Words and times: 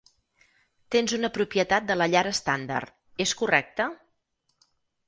Tens 0.95 1.13
una 1.17 1.29
propietat 1.35 1.87
de 1.91 1.99
la 2.01 2.09
llar 2.15 2.25
estàndard, 2.33 2.99
és 3.27 3.39
correcte? 3.45 3.91